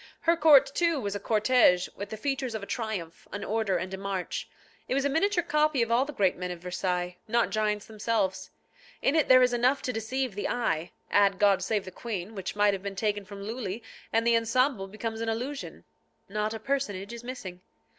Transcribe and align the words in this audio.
Her 0.21 0.35
court, 0.35 0.65
too, 0.73 0.99
was 0.99 1.13
a 1.13 1.19
cortège, 1.19 1.87
with 1.95 2.09
the 2.09 2.17
features 2.17 2.55
of 2.55 2.63
a 2.63 2.65
triumph, 2.65 3.27
an 3.31 3.43
order 3.43 3.77
and 3.77 3.93
a 3.93 3.99
march. 3.99 4.49
It 4.87 4.95
was 4.95 5.05
a 5.05 5.09
miniature 5.09 5.43
copy 5.43 5.83
of 5.83 5.91
all 5.91 6.05
the 6.05 6.11
great 6.11 6.35
men 6.35 6.49
of 6.49 6.57
Versailles, 6.59 7.17
not 7.27 7.51
giants 7.51 7.85
themselves. 7.85 8.49
In 9.03 9.13
it 9.15 9.27
there 9.29 9.43
is 9.43 9.53
enough 9.53 9.83
to 9.83 9.93
deceive 9.93 10.33
the 10.33 10.47
eye; 10.49 10.89
add 11.11 11.37
God 11.37 11.61
save 11.61 11.85
the 11.85 11.91
Queen, 11.91 12.33
which 12.33 12.55
might 12.55 12.73
have 12.73 12.81
been 12.81 12.95
taken 12.95 13.25
from 13.25 13.43
Lulli, 13.45 13.83
and 14.11 14.25
the 14.25 14.35
ensemble 14.35 14.87
becomes 14.87 15.21
an 15.21 15.29
illusion. 15.29 15.83
Not 16.27 16.55
a 16.55 16.59
personage 16.59 17.13
is 17.13 17.23
missing. 17.23 17.61